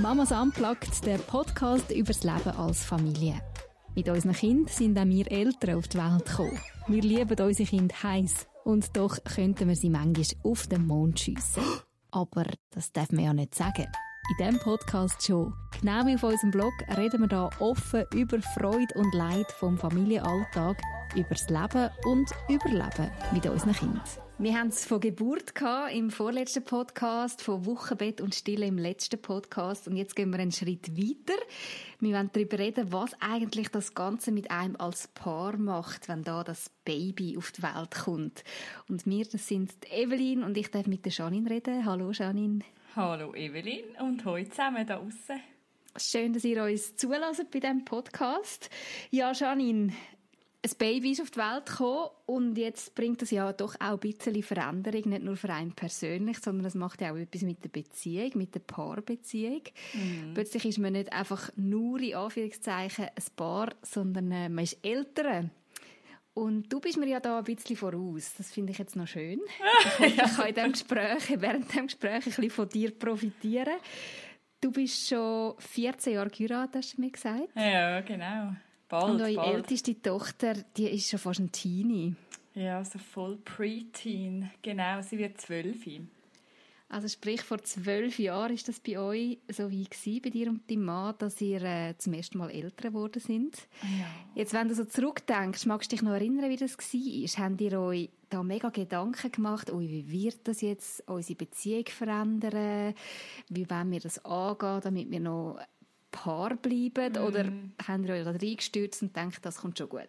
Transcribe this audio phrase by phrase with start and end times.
[0.00, 3.40] Mamas Unplugged, der Podcast über das Leben als Familie.
[3.94, 6.60] Mit unseren Kindern sind auch wir Eltern auf die Welt gekommen.
[6.88, 11.62] Wir lieben unsere Kinder heiß und doch könnten wir sie manchmal auf den Mond schiessen.
[12.10, 13.86] Aber das darf man ja nicht sagen.
[14.30, 15.54] In diesem Podcast schon.
[15.80, 20.76] Genau wie auf unserem Blog reden wir hier offen über Freude und Leid vom Familienalltag,
[21.14, 24.02] über das Leben und Überleben mit unseren Kindern.
[24.36, 29.22] Wir haben es von Geburt gehabt im vorletzten Podcast, von Wochenbett und Stille im letzten
[29.22, 31.40] Podcast und jetzt gehen wir einen Schritt weiter.
[32.00, 36.42] Wir wollen darüber reden, was eigentlich das Ganze mit einem als Paar macht, wenn da
[36.42, 38.42] das Baby auf die Welt kommt.
[38.88, 41.84] Und wir, das sind Evelyn und ich darf mit der Janine reden.
[41.84, 42.64] Hallo Janine.
[42.96, 45.40] Hallo Evelyn und heute zusammen da außen.
[45.96, 48.68] Schön, dass ihr uns zulässt bei diesem Podcast.
[49.12, 49.92] Ja, Janine,
[50.64, 53.98] ein Baby ist auf die Welt gekommen und jetzt bringt das ja doch auch ein
[53.98, 57.68] bisschen Veränderung, nicht nur für einen persönlich, sondern es macht ja auch etwas mit der
[57.68, 59.60] Beziehung, mit der Paarbeziehung.
[59.92, 60.32] Mhm.
[60.32, 65.50] Plötzlich ist man nicht einfach nur in Anführungszeichen ein Paar, sondern äh, man ist älter.
[66.32, 68.32] Und du bist mir ja da ein bisschen voraus.
[68.38, 69.40] Das finde ich jetzt noch schön.
[70.00, 73.74] Ich, ich kann in diesem Gespräch, während dem Gespräch ein bisschen von dir profitieren.
[74.60, 77.50] Du bist schon 14 Jahre geheiratet, hast du mir gesagt.
[77.54, 78.54] Ja, genau.
[78.94, 79.54] Bald, Und eure bald.
[79.56, 82.14] älteste Tochter, die ist schon fast ein Teenie.
[82.54, 84.52] Ja, so voll Preteen.
[84.62, 85.84] Genau, sie wird zwölf.
[86.88, 90.70] Also sprich, vor zwölf Jahren ist das bei euch so wie gewesen, bei dir und
[90.70, 93.66] deinem Mann, dass ihr äh, zum ersten Mal älter geworden sind.
[93.82, 94.06] Ja.
[94.36, 97.44] Jetzt, wenn du so zurückdenkst, magst du dich noch erinnern, wie das war?
[97.44, 102.94] Habt ihr euch da mega Gedanken gemacht, ui, wie wird das jetzt unsere Beziehung verändern?
[103.48, 105.58] Wie wollen wir das angehen, damit wir noch
[106.14, 107.12] Paar bleiben?
[107.12, 107.26] Mm.
[107.26, 107.52] Oder
[107.86, 110.08] haben ihr euch da reingestürzt und denkt, das kommt schon gut?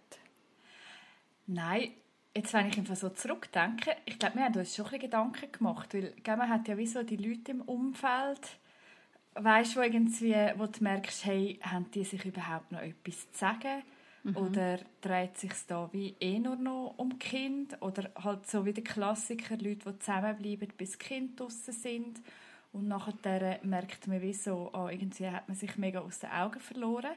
[1.48, 1.92] Nein,
[2.36, 5.52] jetzt wenn ich einfach so zurückdenke, ich glaube, wir haben uns schon ein bisschen Gedanken
[5.52, 8.60] gemacht, weil man hat ja wie so die Leute im Umfeld,
[9.34, 13.40] weißt du, wo irgendwie, wo du merkst, hey, haben die sich überhaupt noch etwas zu
[13.40, 13.84] sagen?
[14.24, 14.38] Mhm.
[14.38, 17.80] Oder dreht sich da wie eh nur noch um Kind?
[17.82, 22.22] Oder halt so wie der Klassiker, Leute, die zusammenbleiben, bis Kind draussen sind.
[22.76, 26.60] Und nachher merkt man wie so, oh, irgendwie hat man sich mega aus den Augen
[26.60, 27.14] verloren.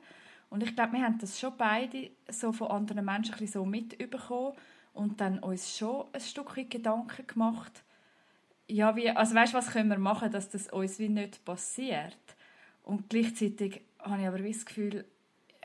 [0.51, 3.67] Und ich glaube, wir haben das schon beide so von anderen Menschen ein bisschen so
[3.67, 4.53] mitbekommen
[4.93, 7.83] und dann uns schon ein Stück Gedanken gemacht,
[8.69, 12.17] ja, wie, also weißt, was können wir machen, dass das uns wie nicht passiert?
[12.85, 15.07] Und gleichzeitig habe ich aber das Gefühl,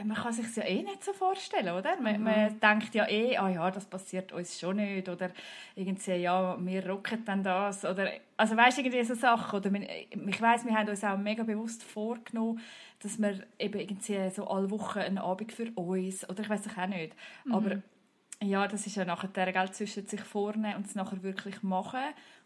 [0.03, 1.99] man kann sich ja eh nicht so vorstellen, oder?
[2.01, 2.23] Man, mhm.
[2.23, 5.29] man, denkt ja eh, ah ja, das passiert uns schon nicht, oder
[5.75, 10.41] irgendwie, ja, wir rocken dann das, oder, also weißt irgendwie so Sachen, oder man, ich
[10.41, 12.59] weiß, wir haben uns auch mega bewusst vorgenommen,
[12.99, 16.87] dass wir eben irgendwie so alle Wochen einen Abend für uns, oder ich weiß auch
[16.87, 17.15] nicht,
[17.45, 17.53] mhm.
[17.53, 17.81] aber
[18.41, 22.01] ja, das ist ja nachher der Geld zwischen sich vornehmen und es nachher wirklich machen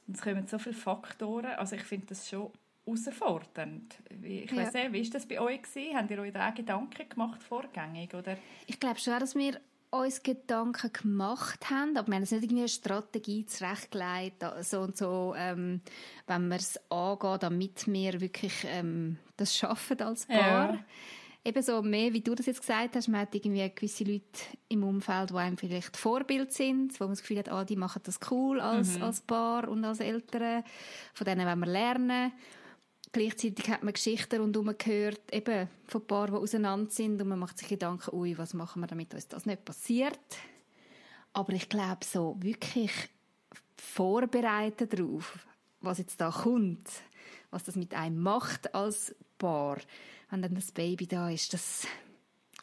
[0.06, 2.52] und es kommen so viele Faktoren, also ich finde das schon
[2.88, 3.96] herausfordernd.
[4.24, 4.58] Ich ja.
[4.58, 5.62] weiß nicht, wie war das bei euch?
[5.62, 5.96] Gewesen?
[5.96, 8.14] Habt ihr euch da auch Gedanken gemacht vorgängig?
[8.14, 8.38] Oder?
[8.66, 9.59] Ich glaube schon, dass wir
[9.90, 15.34] uns Gedanken gemacht haben, aber wir haben nicht irgendwie eine Strategie zurechtgelegt, so und so,
[15.38, 15.81] ähm,
[16.28, 20.74] wenn wir es angehen, damit wir wirklich ähm, das schaffen als Paar.
[20.74, 20.80] Ja.
[21.46, 24.25] Ebenso mehr, wie du das jetzt gesagt hast, man hat irgendwie gewisse Leute
[24.68, 28.02] im Umfeld, die einem vielleicht Vorbild sind, wo man das Gefühl hat, ah, die machen
[28.04, 29.04] das cool als, mhm.
[29.04, 30.66] als Paar und als Eltern,
[31.14, 32.34] von denen wollen wir lernen.
[33.12, 37.57] Gleichzeitig hat man Geschichten rundherum gehört, eben von Paaren, die auseinander sind und man macht
[37.57, 40.19] sich Gedanken, ui, was machen wir, damit uns das nicht passiert.
[41.34, 42.91] Aber ich glaube, so wirklich
[43.78, 45.47] vorbereiten darauf,
[45.81, 46.90] was jetzt da kommt,
[47.50, 49.78] was das mit einem macht als Paar,
[50.29, 51.88] wenn dann das Baby da ist, das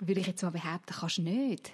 [0.00, 1.72] würde ich jetzt mal behaupten, kannst du nicht.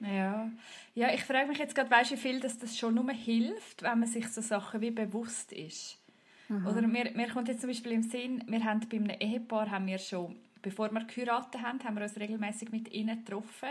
[0.00, 0.50] Ja,
[0.94, 3.82] ja ich frage mich jetzt gerade, weißt du, wie viel dass das schon nur hilft,
[3.82, 5.98] wenn man sich so Sachen wie bewusst ist.
[6.48, 6.66] Mhm.
[6.66, 9.86] Oder mir, mir kommt jetzt zum Beispiel im Sinn, wir haben bei einem Ehepaar haben
[9.86, 10.36] wir schon
[10.66, 13.68] bevor wir geheiratet haben, haben wir uns regelmäßig mit ihnen getroffen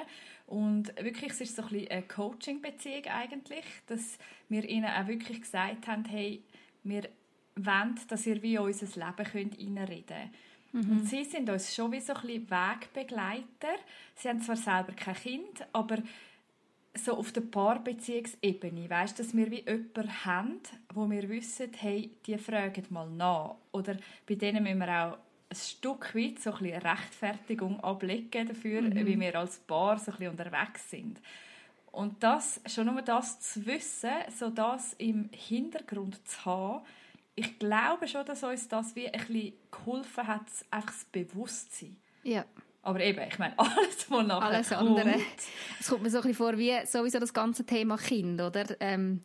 [0.48, 5.42] und wirklich es ist so ein bisschen eine Coaching-Beziehung eigentlich, dass wir ihnen auch wirklich
[5.42, 6.42] gesagt haben, hey,
[6.84, 7.10] wir
[7.58, 10.32] wollen, dass ihr wie unser Leben könnt reinreden
[10.72, 10.86] könnt.
[10.86, 10.92] Mhm.
[10.92, 13.76] Und sie sind uns schon wie so ein bisschen Wegbegleiter.
[14.16, 15.98] Sie haben zwar selber kein Kind, aber
[16.98, 20.60] so auf der Paarbeziehungsebene, weißt, dass wir wie jemanden haben,
[20.94, 23.56] wo wir wissen, hey, die fragen mal nach.
[23.72, 23.98] Oder
[24.28, 25.18] bei denen müssen wir auch
[25.50, 29.06] ein Stück weit so ein bisschen Rechtfertigung ablegen dafür, mhm.
[29.06, 31.20] wie wir als Paar so ein bisschen unterwegs sind.
[31.92, 36.86] Und das, schon nur das zu wissen, so das im Hintergrund zu haben,
[37.36, 41.98] ich glaube schon, dass uns das wie ein bisschen geholfen hat, einfach das Bewusstsein.
[42.24, 42.46] Ja.
[42.86, 45.16] Aber eben, ich meine, alles, was nachher Alles andere.
[45.80, 48.66] Es kommt mir so ein bisschen vor wie sowieso das ganze Thema Kind, oder?
[48.80, 49.22] Ähm,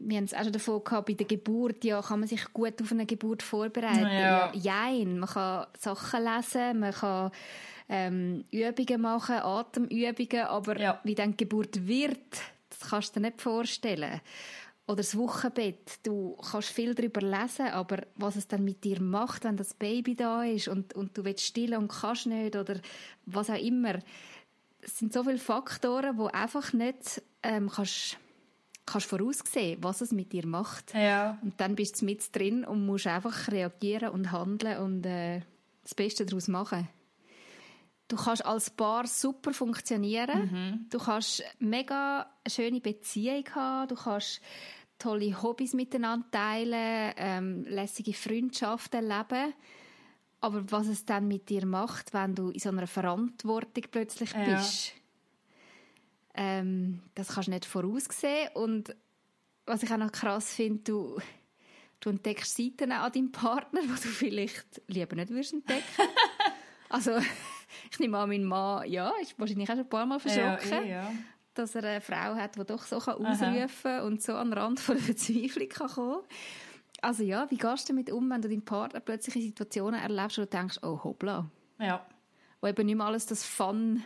[0.00, 2.80] wir haben es auch schon davon gehabt, bei der Geburt, ja, kann man sich gut
[2.82, 4.02] auf eine Geburt vorbereiten.
[4.02, 4.52] Ja.
[4.52, 7.30] ja jein, man kann Sachen lesen, man kann
[7.88, 11.00] ähm, Übungen machen, Atemübungen, aber Ja.
[11.04, 12.18] wie dann die Geburt wird,
[12.70, 14.20] das kannst du dir nicht vorstellen.
[14.86, 19.42] Oder das Wochenbett, du kannst viel darüber lesen, aber was es dann mit dir macht,
[19.42, 22.76] wenn das Baby da ist und, und du willst stillen und kannst nicht oder
[23.24, 23.98] was auch immer.
[24.80, 28.16] Es sind so viele Faktoren, wo einfach nicht ähm, kannst,
[28.86, 30.94] kannst voraussehen, was es mit dir macht.
[30.94, 31.36] Ja.
[31.42, 35.40] Und dann bist du mit drin und musst einfach reagieren und handeln und äh,
[35.82, 36.88] das Beste daraus machen.
[38.08, 40.86] Du kannst als Paar super funktionieren.
[40.90, 43.88] Du kannst mega schöne Beziehung haben.
[43.88, 44.40] Du kannst
[44.98, 49.52] tolle Hobbys miteinander teilen, ähm, lässige Freundschaften leben.
[50.40, 54.44] Aber was es dann mit dir macht, wenn du in so einer Verantwortung plötzlich Ja.
[54.44, 54.92] bist,
[56.34, 58.50] ähm, das kannst du nicht voraussehen.
[58.54, 58.94] Und
[59.64, 61.18] was ich auch noch krass finde, du,
[62.00, 65.82] du entdeckst Seiten an deinem Partner, die du vielleicht lieber nicht würdest entdecken
[66.88, 67.18] Also,
[67.90, 70.80] ich nehme an, mein Mann, ja, ist wahrscheinlich auch schon ein paar Mal verschrocken, Ja,
[70.80, 71.12] eh, ja.
[71.54, 74.80] dass er eine Frau hat, die doch so kann ausrufen und so an den Rand
[74.80, 76.22] von der Verzweiflung kann kommen
[77.02, 80.38] Also ja, wie gehst du damit um, wenn du deinen Partner plötzlich in Situationen erlebst,
[80.38, 82.06] wo du denkst, oh hoppla, ja.
[82.60, 84.02] wo eben nicht mehr alles das Fun,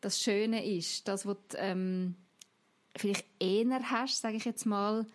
[0.00, 2.16] das Schöne ist, das, was du ähm,
[2.96, 5.06] vielleicht eher hast, sage ich jetzt mal,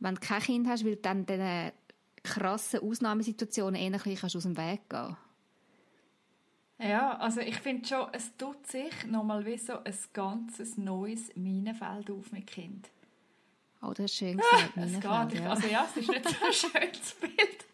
[0.00, 1.72] wenn du kein Kind hast, weil du dann diesen
[2.22, 5.16] krassen Ausnahmesituationen eher ein bisschen kannst aus dem Weg gehen
[6.82, 12.10] Ja, also ich finde schon, es tut sich nochmal wie so ein ganzes neues Minenfeld
[12.10, 12.88] auf mit Kind.
[13.82, 15.40] Oh, das ist schön gesagt, Es Minenfeld, geht.
[15.40, 15.50] ja.
[15.50, 17.64] Also ja, es ist nicht so ein schönes Bild.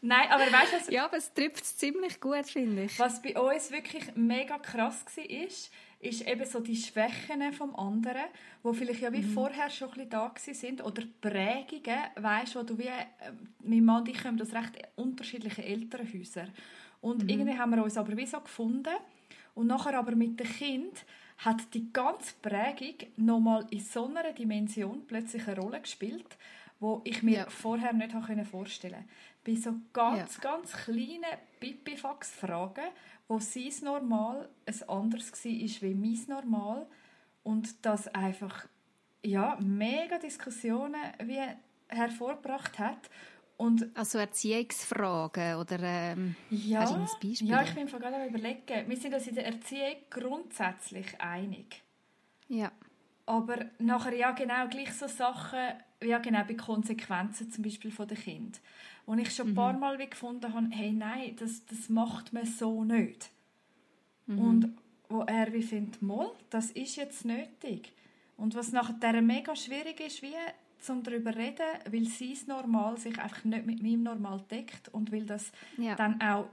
[0.00, 2.98] Nein, aber weißt du, was, ja, aber es trifft es ziemlich gut, finde ich.
[2.98, 8.22] was bei uns wirklich mega krass war, ist, ist eben so die Schwächen vom anderen,
[8.62, 12.78] wo vielleicht ja wie vorher schon ein bisschen da sind oder Prägungen, weißt, wo du
[12.78, 13.32] wie, äh,
[13.64, 16.52] mein Mann und ich kommen aus recht unterschiedlichen Elternhäusern
[17.00, 18.94] und irgendwie haben wir uns aber wie so gefunden.
[19.54, 21.04] Und nachher aber mit dem Kind
[21.38, 26.36] hat die ganze Prägung nochmal in so einer Dimension plötzlich eine Rolle gespielt,
[26.80, 27.50] wo ich mir Ja.
[27.50, 29.08] vorher nicht habe vorstellen
[29.44, 31.24] Bei so ganz, ganz kleinen
[31.60, 32.84] Pipifax-Fragen,
[33.28, 36.86] wo sein Normal ein anderes war wie mein Normal.
[37.42, 38.66] Und das einfach
[39.24, 41.40] ja, mega Diskussionen wie
[41.88, 43.10] hervorgebracht hat
[43.58, 47.48] und Also Erziehungsfragen oder ähm, ja, Hast du ein Beispiel?
[47.48, 48.88] ja, ich bin mir gerade überlegen.
[48.88, 51.82] Wir sind uns in der Erziehung grundsätzlich einig.
[52.48, 52.72] ja.
[53.26, 55.58] Aber nachher ja genau gleich so Sachen,
[56.02, 58.58] ja genau bei Konsequenzen zum Beispiel von den Kind,
[59.04, 62.46] wo ich schon ein paar Mal wie gefunden habe, hey nein, das, das macht man
[62.46, 63.28] so nicht.
[64.26, 64.72] Und
[65.10, 67.92] wo er wie findet, mal, das ist jetzt nötig.
[68.38, 70.32] Und was nachher mega schwierig ist, wie
[70.80, 75.24] zum darüber reden, weil sein Normal sich einfach nicht mit meinem Normal deckt und weil
[75.24, 75.94] das Ja.
[75.96, 76.48] dann auch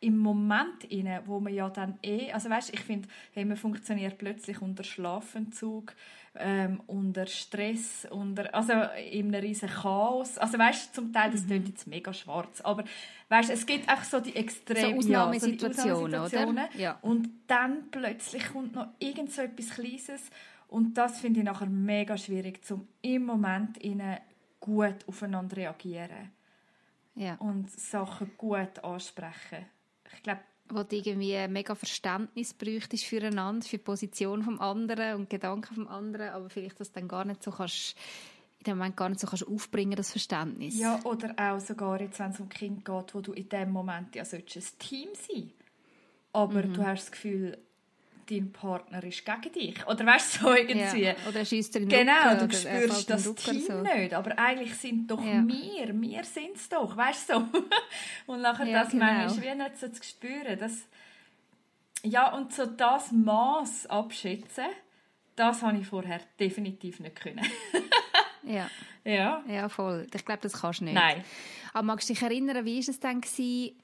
[0.00, 4.18] im Moment inne, wo man ja dann eh, also weißt, ich finde, hey, man funktioniert
[4.18, 5.94] plötzlich unter Schlafentzug,
[6.34, 10.36] ähm, unter Stress, unter, also in einem riesen Chaos.
[10.36, 11.32] Also weißt, zum Teil Mhm.
[11.32, 12.84] das klingt jetzt mega schwarz, aber
[13.30, 16.68] weißt, es gibt einfach so die extremen So Ausnahmesituationen, ja, so die oder?
[16.76, 16.98] Ja.
[17.00, 20.30] Und dann plötzlich kommt noch irgend so etwas Kleines
[20.74, 24.20] und das finde ich nachher mega schwierig, zum im Moment inne
[24.58, 26.32] gut aufeinander reagieren
[27.14, 27.36] ja.
[27.36, 29.66] und Sachen gut ansprechen.
[30.12, 35.30] Ich glaube, wo du irgendwie mega Verständnis bräuchtest füreinander, für die Position vom anderen und
[35.30, 37.96] Gedanken vom anderen, aber vielleicht das dann gar nicht so kannst,
[38.58, 40.76] in dem Moment gar nicht so kannst aufbringen, das Verständnis.
[40.76, 44.16] ja, oder auch sogar jetzt, wenn es um Kind geht, wo du in dem Moment
[44.16, 45.52] ja solltest ein Team sein
[46.34, 46.74] aber Mhm.
[46.74, 47.56] du hast das Gefühl,
[48.28, 49.86] dein Partner ist gegen dich.
[49.86, 51.02] Oder weißt du, so irgendwie.
[51.04, 51.14] Ja.
[51.28, 53.80] Oder er schiesst dir in den Genau, Rücken, du spürst das Team so.
[53.82, 55.42] nicht, aber eigentlich sind doch Ja.
[55.46, 57.34] wir, wir sind es doch, weißt du?
[57.34, 57.64] so.
[58.32, 59.04] Und nachher Ja, das genau.
[59.06, 60.72] manchmal wie nicht so zu spüren, das
[62.06, 64.66] ja, und so das Maß abschätzen,
[65.36, 67.44] das habe ich vorher definitiv nicht können.
[68.46, 68.68] Ja.
[69.04, 69.42] ja.
[69.48, 70.06] ja, voll.
[70.14, 70.92] Ich glaube, das kannst du nicht.
[70.92, 71.24] Nein.
[71.72, 73.00] Aber magst du dich erinnern, wie war es?
[73.00, 73.80] Gewesen?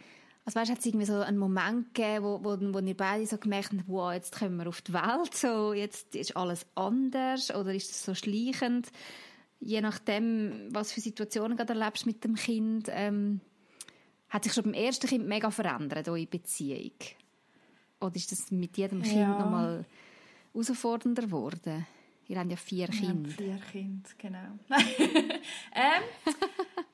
[0.50, 3.38] Also weißt, hat es irgendwie so einen Moment gegeben, wo, wo, wo ihr beide so
[3.38, 7.72] gemerkt habt, wow, jetzt kommen wir auf die Welt, so, jetzt ist alles anders oder
[7.72, 8.88] ist es so schleichend?
[9.60, 13.40] Je nachdem, was für Situationen du erlebst mit dem Kind, ähm,
[14.28, 16.92] hat sich schon beim ersten Kind mega verändert, eure Beziehung?
[18.00, 19.38] Oder ist das mit jedem Kind Ja.
[19.38, 19.84] nochmal
[20.52, 21.86] herausfordernder geworden?
[22.26, 23.28] Ihr habt ja vier Wir haben Kinder.
[23.30, 24.58] vier Kinder, genau.
[25.74, 26.02] ähm,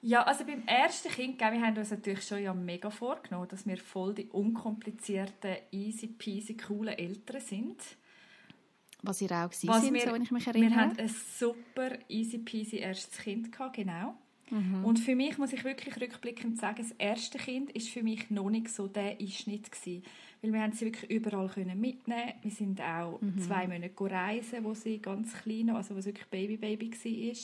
[0.06, 3.76] ja, also beim ersten Kind, wir haben uns natürlich schon ja mega vorgenommen, dass wir
[3.76, 7.76] voll die unkomplizierten, easy peasy, coolen Eltern sind.
[9.02, 10.70] Was ihr auch gewesen sind, wir, so, wenn ich mich erinnere.
[10.70, 14.14] Wir hatten ein super easy peasy erstes Kind gehabt, genau.
[14.50, 14.84] Mhm.
[14.84, 18.48] Und für mich muss ich wirklich rückblickend sagen, das erste Kind ist für mich noch
[18.48, 20.04] nicht so der Einschnitt gewesen.
[20.40, 22.32] Weil wir haben sie wirklich überall können mitnehmen.
[22.42, 23.40] Wir sind auch mhm.
[23.40, 27.36] zwei Monate reisen, wo sie ganz klein, also wo sie wirklich Baby Baby war.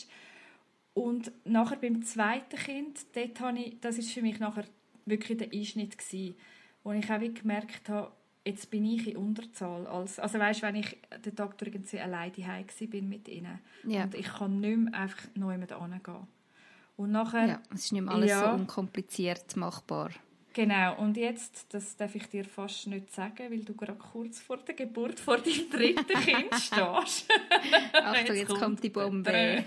[0.94, 4.64] Und nachher beim zweiten Kind, dort habe ich, das ist für mich nachher
[5.06, 6.34] wirklich der Einschnitt gewesen,
[6.84, 8.12] wo ich auch gemerkt habe,
[8.44, 9.86] jetzt bin ich in Unterzahl.
[9.86, 14.04] Als, also weißt, wenn ich den Tag irgendwie alleine daheim bin mit ihnen ja.
[14.04, 16.28] und ich kann nicht mehr einfach neu mit gehen.
[16.96, 20.10] Und nachher, ja, es ist nicht mehr alles ja, so unkompliziert machbar.
[20.54, 24.58] Genau, und jetzt, das darf ich dir fast nicht sagen, weil du gerade kurz vor
[24.58, 26.72] der Geburt vor deinem dritten Kind stehst.
[27.92, 29.64] Achtung, jetzt, jetzt kommt die Bombe.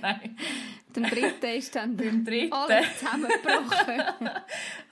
[0.94, 4.30] Beim dritten ist dann Beim dritten alles zusammengebrochen.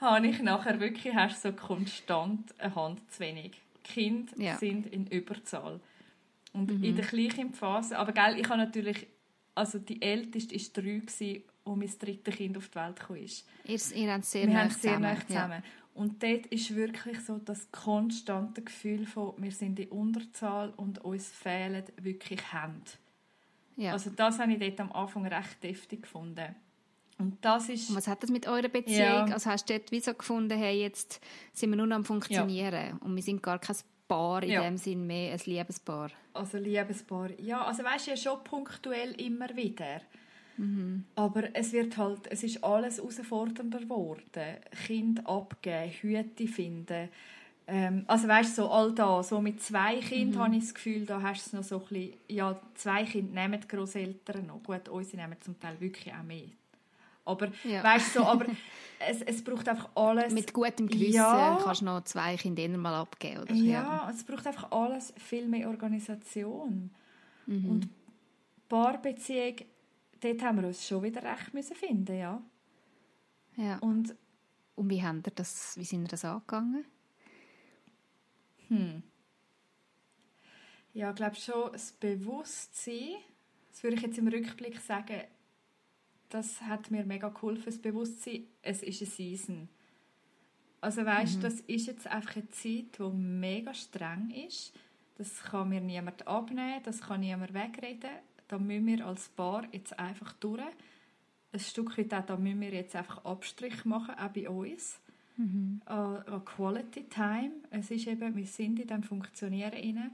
[0.00, 3.52] habe ich nachher wirklich hast so konstant eine Hand zu wenig.
[3.84, 4.56] Kinder ja.
[4.56, 5.80] sind in Überzahl.
[6.52, 6.84] Und mhm.
[6.84, 9.06] in der gleichen Phase, aber gell, ich habe natürlich,
[9.54, 13.16] also die älteste war drei, als mein drittes Kind auf die Welt kam.
[13.16, 15.26] Ihr, ihr habt sehr Wir haben sehr zusammen.
[15.26, 15.62] zusammen.
[15.64, 15.83] Ja.
[15.94, 21.30] Und dort ist wirklich so das konstante Gefühl von, wir sind in Unterzahl und uns
[21.30, 22.90] fehlen wirklich Hände.
[23.76, 23.92] Ja.
[23.92, 26.54] Also das habe ich dort am Anfang recht deftig gefunden.
[27.18, 27.90] Und das ist...
[27.90, 28.98] Und was hat das mit eurer Beziehung?
[28.98, 29.24] Ja.
[29.26, 31.20] Also hast du dort wie so gefunden, hey, jetzt
[31.52, 32.98] sind wir nur noch am Funktionieren ja.
[33.00, 33.76] und wir sind gar kein
[34.08, 34.62] Paar in ja.
[34.62, 36.10] dem Sinn mehr, ein Liebespaar?
[36.34, 37.64] Also Liebespaar, ja.
[37.64, 40.00] Also weißt du, ja schon punktuell immer wieder.
[40.56, 41.04] Mhm.
[41.14, 44.56] Aber es wird halt, es ist alles herausfordernder geworden.
[44.86, 47.08] Kind abgeben, Hüte finden.
[47.66, 50.44] Ähm, also weißt so all da, so mit zwei Kindern mhm.
[50.44, 53.60] habe ich das Gefühl, da hast du noch so ein bisschen, ja, zwei Kinder nehmen
[53.60, 54.62] die Grosseltern noch.
[54.62, 56.48] Gut, unsere nehmen zum Teil wirklich auch mehr.
[57.24, 57.82] Aber, ja.
[57.82, 58.46] weißt so, aber
[58.98, 60.32] es, es braucht einfach alles.
[60.34, 63.54] Mit gutem Gewissen ja, kannst du noch zwei Kinder mal abgeben, oder?
[63.54, 66.90] Ja, ja, es braucht einfach alles viel mehr Organisation.
[67.46, 67.70] Mhm.
[67.70, 67.88] Und
[68.68, 69.56] Paarbeziehung
[70.24, 72.42] dort haben wir uns schon wieder recht müssen finden, ja.
[73.56, 73.78] Ja.
[73.78, 74.16] Und,
[74.74, 76.84] und wie, haben das, wie sind wir das angegangen?
[78.68, 79.02] Hm.
[80.94, 83.16] Ja, ich glaube schon, das Bewusstsein,
[83.70, 85.22] das würde ich jetzt im Rückblick sagen,
[86.30, 89.68] das hat mir mega geholfen, das Bewusstsein, es ist eine Season.
[90.80, 91.42] Also weißt, mhm.
[91.42, 94.72] das ist jetzt einfach eine Zeit, die mega streng ist.
[95.16, 98.10] Das kann mir niemand abnehmen, das kann niemand wegreden
[98.54, 100.62] da müssen wir als Paar jetzt einfach durch.
[101.52, 105.00] Ein Stück weit auch, da müssen wir jetzt einfach Abstrich machen, auch bei uns.
[105.36, 105.80] Mhm.
[105.86, 107.50] An, Quality Time.
[107.70, 110.12] Es ist eben, wir sind in diesem Funktionieren inne,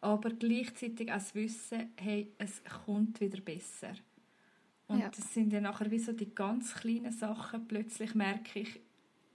[0.00, 3.94] aber gleichzeitig auch das Wissen, hey, es kommt wieder besser.
[4.86, 5.08] Und ja.
[5.08, 7.66] das sind dann nachher wie so die ganz kleinen Sachen.
[7.66, 8.78] Plötzlich merke ich,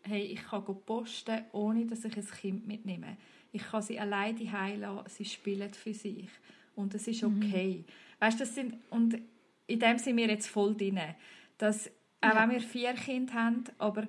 [0.04, 3.18] hey, ich kann posten, ohne dass ich ein Kind mitnehme.
[3.52, 6.30] Ich kann sie alleine heilen, sie spielen für sich.
[6.76, 7.38] Und es ist mhm.
[7.38, 7.86] okay.
[7.86, 7.86] Mhm.
[8.20, 9.18] Weißt, das sind, und
[9.68, 11.00] in dem sind wir jetzt voll drin.
[11.58, 11.90] Dass,
[12.22, 12.42] auch ja.
[12.42, 14.08] wenn wir vier Kinder haben, aber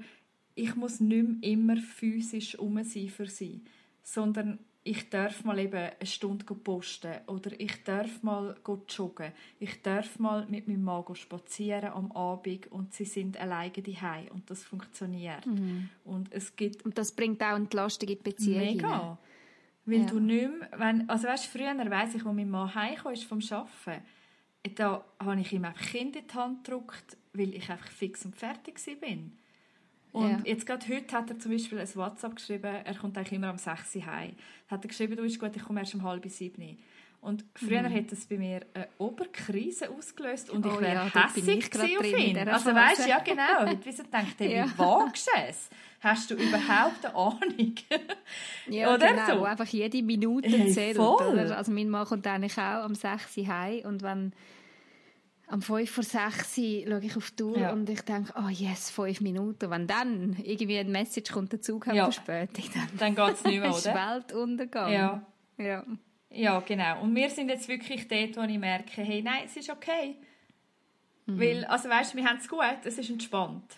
[0.55, 3.63] ich muss nicht immer physisch um sein für sie,
[4.03, 8.57] sondern ich darf mal eben eine Stunde posten oder ich darf mal
[8.89, 9.33] joggen.
[9.61, 14.51] Ich darf mal mit meinem Mann spazieren am Abend und sie sind alleine daheim und
[14.51, 15.47] das funktioniert.
[15.47, 15.89] Mhm.
[16.05, 18.59] Und es gibt und das bringt auch Entlastung in die Beziehung.
[18.59, 19.19] Mega.
[19.85, 20.07] Weil ja.
[20.07, 24.05] du nicht mehr, wenn, also weißt, früher weiss ich, als mein Mann heimkam vom Arbeiten,
[24.77, 28.37] da habe ich ihm einfach Kind in die Hand gedrückt, weil ich einfach fix und
[28.37, 29.19] fertig war.
[30.13, 30.41] Und ja.
[30.45, 33.59] jetzt gerade heute hat er zum Beispiel ein WhatsApp geschrieben, er kommt eigentlich immer um
[33.59, 34.37] 6 Uhr heim.
[34.69, 36.79] Hat er geschrieben, du ist gut, ich komme erst um halb sieben.
[37.23, 37.95] Und früher mhm.
[37.95, 42.37] hat das bei mir eine Oberkrise ausgelöst und ich wäre oh ja, hässig auf ihn.
[42.49, 43.79] Also weißt du, ja genau.
[43.85, 44.67] Wieso denkt er, ja.
[44.67, 45.71] wie wagst du es?
[46.01, 47.75] Hast du überhaupt eine Ahnung?
[48.67, 49.39] ja, oder genau.
[49.39, 49.45] So?
[49.45, 50.99] Einfach jede Minute zählt.
[50.99, 51.57] Oder?
[51.57, 54.33] Also mein Mann kommt eigentlich auch um 6 Uhr heim und wenn
[55.47, 57.73] am 5 vor 6 Uhr schaue ich auf die Uhr ja.
[57.73, 59.71] und ich denke, oh yes, 5 Minuten.
[59.71, 62.11] Wenn dann irgendwie ein Message kommt, der Zug ja.
[62.11, 63.79] Verspätung, dann, dann geht es nicht mehr, oder?
[63.79, 64.93] ist Weltuntergang.
[64.93, 65.23] Ja.
[65.57, 65.85] ja.
[66.35, 67.03] Ja, genau.
[67.03, 70.17] Und wir sind jetzt wirklich dort, wo ich merke, hey, nein, es ist okay.
[71.27, 71.41] Mhm.
[71.41, 73.77] Weil, also weißt du, wir haben es gut, es ist entspannt.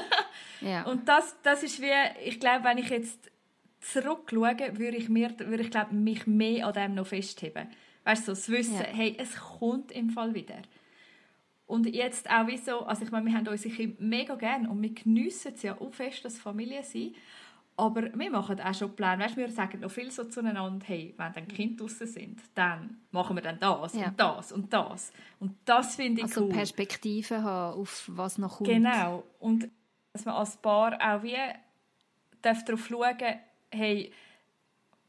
[0.60, 0.84] ja.
[0.84, 1.92] Und das, das ist wie,
[2.24, 3.30] ich glaube, wenn ich jetzt
[3.80, 7.68] zurückschaue, würde ich, mir, würde ich glaube, mich mehr an dem noch festheben.
[8.04, 8.84] Weißt du, so, das Wissen, ja.
[8.84, 10.62] hey, es kommt im Fall wieder.
[11.66, 14.82] Und jetzt auch wie so, also ich meine, wir haben unsere Kinder mega gern und
[14.82, 17.16] wir geniessen es ja auch fest, dass Familie sind.
[17.76, 19.24] Aber wir machen auch schon Pläne.
[19.24, 23.36] Weißt, wir sagen noch viel so zueinander, hey, wenn dann Kinder draußen sind, dann machen
[23.36, 24.06] wir dann das ja.
[24.06, 25.12] und das und das.
[25.40, 26.46] Und das finde ich also cool.
[26.48, 28.70] Also Perspektiven haben, auf was noch kommt.
[28.70, 29.24] Genau.
[29.40, 29.68] Und
[30.12, 31.36] dass man als Paar auch wie
[32.42, 33.16] darf darauf schauen
[33.72, 34.12] hey,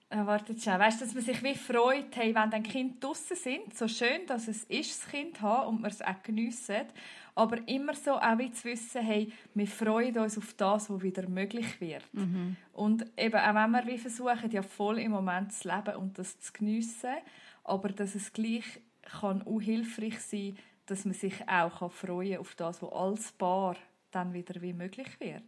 [0.10, 0.80] äh, wartet schon.
[0.80, 4.26] Weißt du, dass man sich wie freut, hey, wenn dann Kind draußen sind, so schön,
[4.28, 6.86] dass es ist, das Kind haben und man es auch geniessen,
[7.36, 11.28] aber immer so auch wie zu wissen, hey, wir freuen uns auf das, was wieder
[11.28, 12.04] möglich wird.
[12.14, 12.56] Mhm.
[12.72, 16.40] Und eben auch wenn wir wie versuchen, ja voll im Moment zu leben und das
[16.40, 17.16] zu geniessen,
[17.66, 18.64] aber dass es gleich
[19.02, 23.76] kann auch hilfreich sein, dass man sich auch freuen kann auf das, was als Paar
[24.12, 25.44] dann wieder wie möglich wird.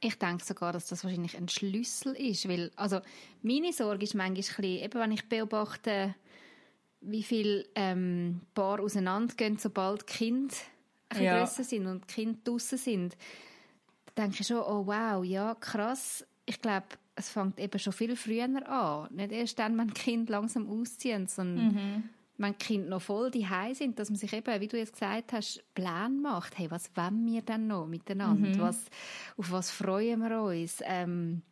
[0.00, 3.00] Ich denke sogar, dass das wahrscheinlich ein Schlüssel ist, weil, also,
[3.42, 6.14] meine Sorge ist manchmal ein bisschen, eben wenn ich beobachte,
[7.00, 10.52] wie viele ähm, Paar auseinandergehen, sobald die
[11.16, 11.38] Ein ja.
[11.38, 13.16] grösser sind und die Kinder draussen sind,
[14.14, 16.26] dann denke ich schon, oh wow, ja, krass.
[16.44, 19.08] Ich glaube, es fängt eben schon viel früher an.
[19.14, 22.02] Nicht erst dann, wenn Kinder langsam ausziehen, sondern mhm
[22.42, 25.62] wenn Kinder noch voll die sind, dass man sich eben, wie du jetzt gesagt hast,
[25.74, 26.58] Pläne macht.
[26.58, 28.48] Hey, was wollen wir denn noch miteinander?
[28.48, 28.60] Mhm.
[28.60, 28.84] Was,
[29.36, 30.80] auf was freuen wir uns?
[30.84, 31.42] Ähm,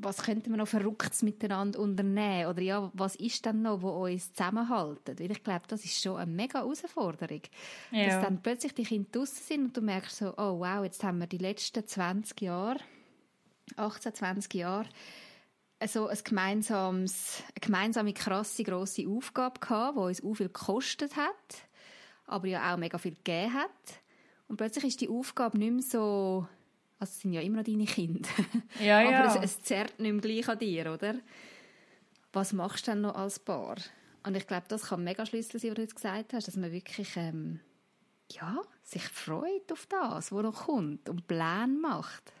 [0.00, 2.46] was könnten wir noch Verrücktes miteinander unternehmen?
[2.46, 5.18] Oder ja, was ist denn noch, wo uns zusammenhalten?
[5.18, 7.42] Weil ich glaube, das ist schon eine mega Herausforderung.
[7.90, 8.06] Ja.
[8.06, 11.18] Dass dann plötzlich die Kinder draußen sind und du merkst so, oh wow, jetzt haben
[11.18, 12.78] wir die letzten 20 Jahre,
[13.76, 14.88] 18, 20 Jahre,
[15.86, 21.68] so ein gemeinsames, eine gemeinsame, krasse, grosse Aufgabe gehabt, die uns auch viel gekostet hat,
[22.26, 23.70] aber ja auch mega viel gegeben hat.
[24.48, 26.46] Und plötzlich ist die Aufgabe nicht mehr so,
[27.02, 28.28] also es sind ja immer noch deine Kinder,
[28.80, 29.34] ja, aber ja.
[29.34, 31.16] Es, es zerrt nicht mehr gleich an dir, oder?
[32.32, 33.76] Was machst du denn noch als Paar?
[34.24, 36.70] Und ich glaube, das kann mega Schlüssel sein, was du jetzt gesagt hast, dass man
[36.70, 37.58] wirklich ähm,
[38.30, 42.32] ja, sich freut auf das, was noch kommt und Pläne macht.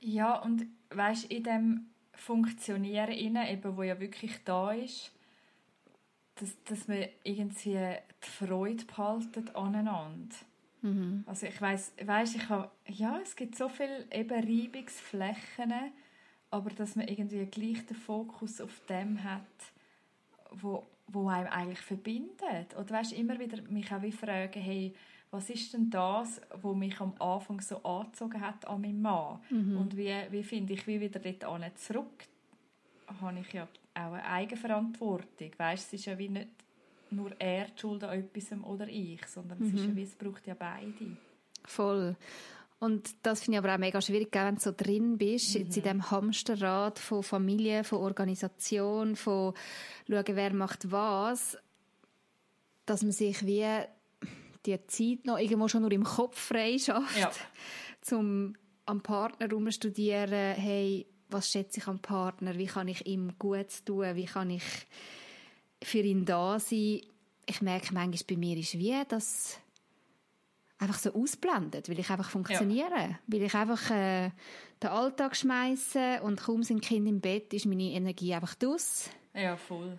[0.00, 5.10] Ja, und weißt in dem Funktionieren inne, eben wo ja wirklich da ist,
[6.36, 10.36] dass, dass man irgendwie die Freude behaltet aneinander.
[10.82, 11.24] Mhm.
[11.26, 15.72] Also ich weiß, weiß ich habe, ja, es gibt so viele eben Reibungsflächen,
[16.50, 19.42] aber dass man irgendwie gleich den Fokus auf dem hat,
[20.50, 22.76] wo, wo einem eigentlich verbindet.
[22.78, 24.94] Oder weißt immer wieder mich auch wie fragen, hey,
[25.30, 29.40] was ist denn das, was mich am Anfang so angezogen hat an meinen Mann?
[29.50, 29.76] Mhm.
[29.76, 32.24] Und wie, wie finde ich wie wieder dort zurück?
[33.20, 35.50] Habe ich ja auch eine Eigenverantwortung.
[35.56, 36.48] Weißt, es ist ja wie nicht
[37.16, 39.66] nur er die Schuld an etwas oder ich, sondern mhm.
[39.66, 39.98] es, ist ja mhm.
[39.98, 41.16] es braucht ja beide.
[41.64, 42.16] Voll.
[42.78, 45.62] Und das finde ich aber auch mega schwierig, wenn du so drin bist, mhm.
[45.62, 49.54] jetzt in diesem Hamsterrad von Familie, von Organisation, von
[50.08, 51.56] schauen, wer macht was,
[52.84, 53.66] dass man sich wie
[54.66, 57.30] die Zeit noch irgendwo schon nur im Kopf frei schafft, ja.
[58.02, 63.84] zum am Partner studieren, hey, was schätze ich am Partner, wie kann ich ihm gut
[63.84, 64.62] tun, wie kann ich
[65.86, 67.00] für ihn da sein.
[67.46, 69.60] Ich merke manchmal bei mir ist wie, dass
[70.78, 73.18] einfach so ausblendet, weil ich einfach funktioniere, ja.
[73.28, 74.30] weil ich einfach äh,
[74.82, 79.08] den Alltag schmeiße und kaum sind Kind im Bett, ist meine Energie einfach aus.
[79.32, 79.98] Ja, voll.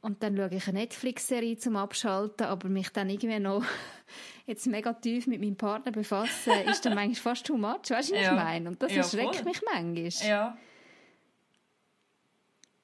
[0.00, 3.64] Und dann schaue ich eine Netflix-Serie zum Abschalten, aber mich dann irgendwie noch
[4.46, 7.90] jetzt mega tief mit meinem Partner befassen, ist dann manchmal fast too much.
[7.90, 8.30] Weißt du, was ja.
[8.30, 8.68] ich meine?
[8.70, 9.44] Und das ja, erschreckt voll.
[9.44, 10.28] mich manchmal.
[10.28, 10.56] Ja.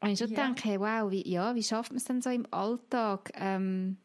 [0.02, 0.44] Und ich schon ja.
[0.44, 3.96] denke, hey, wow, wie, ja, wie schafft man es denn so im Alltag, ähm,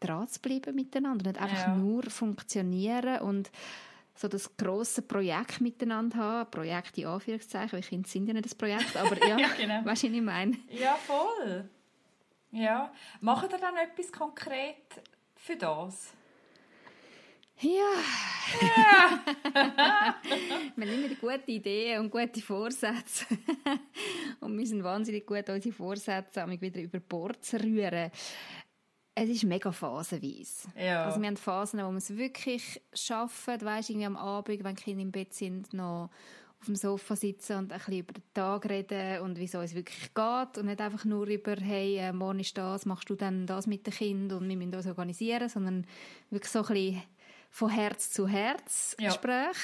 [0.00, 1.30] dran zu bleiben miteinander?
[1.30, 1.76] Nicht einfach ja.
[1.76, 3.50] nur funktionieren und
[4.16, 6.50] so das grosse Projekt miteinander haben.
[6.50, 9.84] Projekt in Anführungszeichen, weil Kinder sind ja nicht das Projekt, aber ja, ja genau.
[9.84, 10.58] weißt du, was ich meine?
[10.70, 11.68] Ja, voll.
[12.50, 12.92] Ja.
[13.20, 15.02] Machen ihr dann etwas konkret
[15.36, 16.14] für das?
[17.60, 17.70] Ja.
[18.60, 19.20] ja.
[20.76, 23.26] wir haben immer gute Ideen und gute Vorsätze.
[24.40, 28.10] und wir sind wahnsinnig gut, unsere Vorsätze wieder über Bord zu rühren.
[29.14, 30.68] Es ist mega phasenweise.
[30.76, 31.04] Ja.
[31.04, 34.82] Also wir haben Phasen, wo wir es wirklich schaffen, weißt, irgendwie am Abend, wenn die
[34.82, 36.08] Kinder im Bett sind, noch
[36.62, 39.74] auf dem Sofa sitzen und ein bisschen über den Tag reden und wie es uns
[39.74, 43.46] wirklich geht und nicht einfach nur über, hey, äh, morgen ist das, machst du dann
[43.46, 45.86] das mit dem Kind und wir müssen das organisieren, sondern
[46.30, 47.02] wirklich so ein bisschen
[47.52, 49.08] von Herz zu Herz ja.
[49.08, 49.58] Gespräch.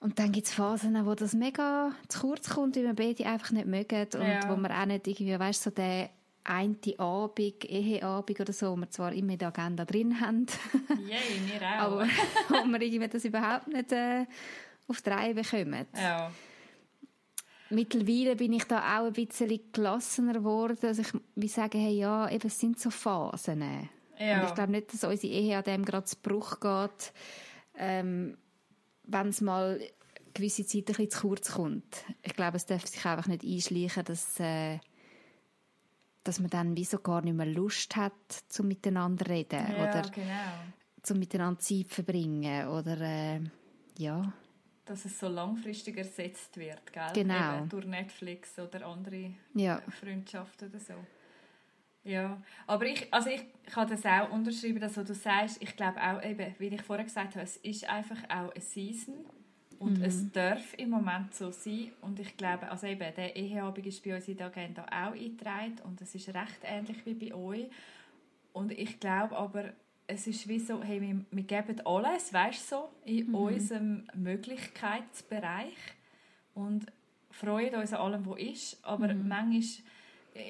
[0.00, 3.50] Und dann gibt es Phasen, wo das mega zu kurz kommt, weil wir beide einfach
[3.50, 4.48] nicht mögen und ja.
[4.48, 6.10] wo wir auch nicht irgendwie, weißt so der
[6.44, 10.46] eine Abend, Eheabend oder so, wo wir zwar immer in der Agenda drin haben.
[11.06, 12.00] Yay, wir auch.
[12.00, 12.08] aber
[12.48, 14.26] wo wir irgendwie das überhaupt nicht äh,
[14.86, 15.86] auf die Reihe bekommen.
[15.94, 16.30] Ja.
[17.68, 22.30] Mittlerweile bin ich da auch ein bisschen gelassener geworden, dass ich wie sage, hey, ja,
[22.30, 23.90] eben, es sind so Phasen.
[24.18, 24.40] Ja.
[24.40, 27.12] Und ich glaube nicht, dass unsere Ehe an dem gerade zu Bruch geht,
[27.76, 28.36] ähm,
[29.04, 29.80] wenn es mal
[30.36, 32.04] gewisse Zeit ein bisschen zu kurz kommt.
[32.22, 34.78] Ich glaube, es darf sich einfach nicht einschleichen, dass, äh,
[36.24, 38.12] dass man dann wieso gar nicht mehr Lust hat,
[38.48, 40.52] zum miteinander reden ja, oder genau.
[41.02, 43.40] zum miteinander Zeit verbringen oder äh,
[43.98, 44.32] ja.
[44.84, 47.12] dass es so langfristig ersetzt wird, gell?
[47.14, 47.58] Genau.
[47.58, 49.80] Eben durch Netflix oder andere Ja.
[50.00, 50.94] Freundschaften oder so.
[52.06, 56.22] Ja, aber ich, also ich kann das auch unterschreiben, dass du sagst, ich glaube auch
[56.22, 59.14] eben, wie ich vorher gesagt habe, es ist einfach auch eine Season
[59.80, 61.90] und es darf im Moment so sein.
[62.00, 65.76] Und ich glaube, also eben, der Eheabend ist bei uns in der Agenda auch eingetragen
[65.84, 67.66] und es ist recht ähnlich wie bei euch.
[68.52, 69.72] Und ich glaube aber,
[70.06, 75.74] es ist wie so, hey, wir, wir geben alles, weißt du, so, in unserem Möglichkeitsbereich
[76.54, 76.86] und
[77.32, 79.60] freuen uns an allem, was ist, aber manchmal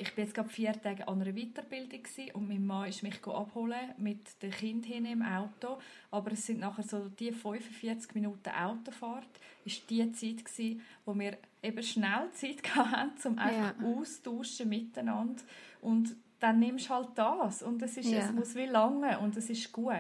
[0.01, 2.01] ich bin jetzt gerade vier Tage an einer Weiterbildung
[2.35, 5.79] und mein Mann ist mich abholen mit dem Kind hin im Auto.
[6.11, 9.29] Aber es sind nachher so die 45 Minuten Autofahrt,
[9.65, 13.87] ist die Zeit gewesen, wo wir eben schnell Zeit hatten, um einfach Ja.
[13.87, 15.43] austauschen miteinander.
[15.81, 18.19] Und dann nimmst du halt das und es, ist, Ja.
[18.19, 19.91] es muss wie lange und es ist gut.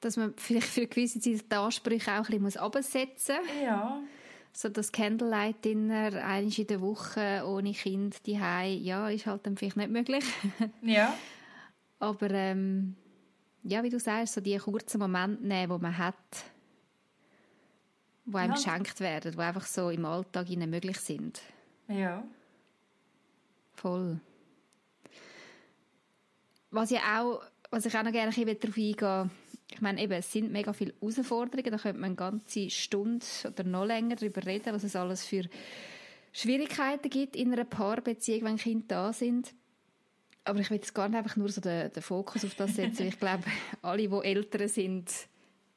[0.00, 3.62] Dass man vielleicht für gewisse Zeit die Ansprüche auch ein bisschen absetzen muss.
[3.62, 4.02] Ja,
[4.56, 9.76] So das Candlelight-Dinner einmal in der Woche ohne Kind die ja, ist halt dann vielleicht
[9.76, 10.24] nicht möglich.
[10.80, 11.14] ja,
[11.98, 12.96] Aber ähm,
[13.64, 16.14] ja, wie du sagst, so die kurzen Momente nehmen, die man hat,
[18.24, 18.54] die einem Ja.
[18.54, 21.42] geschenkt werden, die einfach so im Alltag ihnen möglich sind.
[21.88, 22.24] ja.
[23.74, 24.18] Voll.
[26.70, 29.30] Was ich auch, was ich auch noch gerne ein bisschen darauf eingehen
[29.72, 33.64] ich meine, eben, es sind mega viele Herausforderungen, da könnte man eine ganze Stunde oder
[33.64, 35.42] noch länger darüber reden, was es alles für
[36.32, 39.54] Schwierigkeiten gibt in einer Paarbeziehung, wenn Kinder da sind.
[40.44, 43.08] Aber ich will jetzt gar nicht einfach nur so den, den Fokus auf das setzen.
[43.08, 43.42] ich glaube,
[43.82, 45.10] alle, die Eltern sind,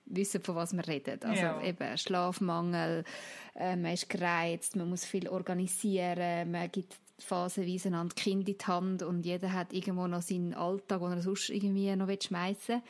[0.06, 1.20] wissen, von was wir reden.
[1.24, 1.64] Also Ja.
[1.64, 3.04] eben Schlafmangel,
[3.56, 8.58] äh, man ist gereizt, man muss viel organisieren, man gibt phasenweise einander die Kinder in
[8.58, 12.76] die Hand und jeder hat irgendwo noch seinen Alltag, den er sonst irgendwie noch schmeißen
[12.76, 12.82] will.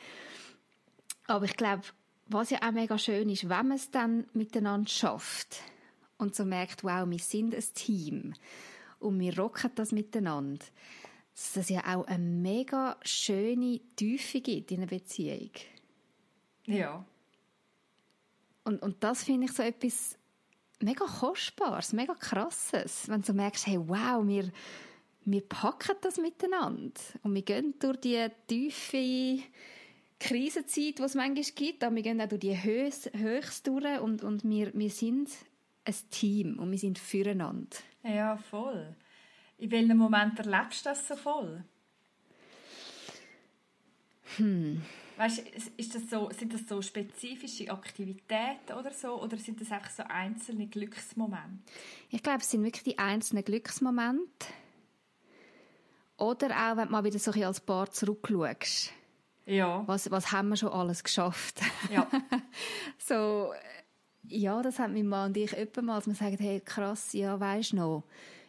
[1.30, 1.82] Aber ich glaube,
[2.26, 5.62] was ja auch mega schön ist, wenn man es dann miteinander schafft
[6.18, 8.34] und so merkt, wow, wir sind ein Team
[8.98, 10.64] und wir rocken das miteinander,
[11.34, 15.50] dass es ja auch eine mega schöne Tiefe gibt in einer Beziehung.
[16.66, 17.04] Ja,
[18.64, 20.18] Und, und das finde ich so etwas
[20.80, 24.50] mega Kostbares, mega Krasses, wenn du so merkst, hey, wow, wir,
[25.24, 29.44] wir packen das miteinander und wir gehen durch die tiefe
[30.20, 34.22] Krisenzeit, die es manchmal gibt, aber wir gehen auch durch die Höchst, Höchst durch und,
[34.22, 35.30] und wir, wir sind
[35.84, 37.76] ein Team und wir sind füreinander.
[38.04, 38.94] ja, voll.
[39.58, 41.64] In welchem Moment erlebst du das so voll?
[44.36, 44.82] Hm.
[45.16, 45.42] Weißt,
[45.76, 50.02] ist das so, sind das so spezifische Aktivitäten oder so, oder sind das einfach so
[50.04, 51.62] einzelne Glücksmomente?
[52.08, 54.46] Ich glaube, es sind wirklich die einzelnen Glücksmomente.
[56.16, 58.92] Oder auch, wenn du mal wieder so ein bisschen als Paar zurückschaust.
[59.50, 61.60] Ja, Was, was haben wir schon alles geschafft?
[61.92, 62.06] ja,
[62.98, 66.60] so, äh, ja, das hat mein Mann und ich öppe mal, als wir sagen, hey,
[66.64, 68.04] krass, ja, weisst noch,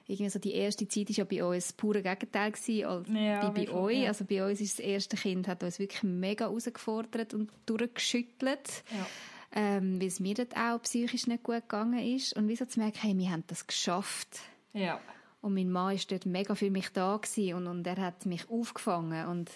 [0.08, 3.50] irgendwie so die erste Zeit war ja bei uns das pure Gegenteil gewesen, als Ja,
[3.50, 3.98] bei, bei euch.
[4.00, 4.08] ja.
[4.10, 8.84] Also bei uns ist das erste Kind, hat uns wirklich mega herausgefordert und durchgeschüttelt.
[8.92, 9.06] ja.
[9.54, 12.34] Ähm, weil es mir dort auch psychisch nicht gut gegangen ist.
[12.38, 14.40] Und wieso zu merken, hey, wir haben das geschafft.
[14.74, 15.00] ja.
[15.42, 18.48] Und mein Mann war dort mega für mich da gewesen und, und er hat mich
[18.48, 19.26] aufgefangen.
[19.28, 19.50] Und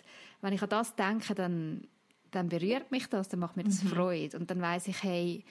[0.46, 1.88] wenn ich an das denke, dann,
[2.32, 4.38] dann berührt mich das, dann macht mir das Freude.
[4.38, 5.44] Und dann weiß ich, hey,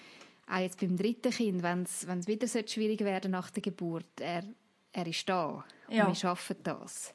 [0.49, 4.45] auch jetzt beim dritten Kind, wenn es wieder so schwierig werden nach der Geburt, er,
[4.93, 5.65] er ist da.
[5.89, 6.05] Ja.
[6.05, 7.15] Und wir schaffen das.